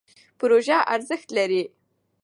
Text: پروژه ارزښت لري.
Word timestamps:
پروژه 0.39 0.77
ارزښت 0.93 1.27
لري. 1.37 1.63